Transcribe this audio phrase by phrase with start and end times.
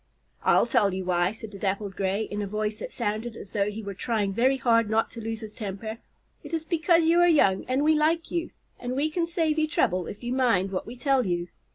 [0.41, 3.69] "I'll tell you why," said the Dappled Gray, in a voice that sounded as though
[3.69, 5.99] he were trying very hard not to lose his temper.
[6.41, 9.67] "It is because you are young and we like you, and we can save you
[9.67, 11.49] trouble if you mind what we tell you.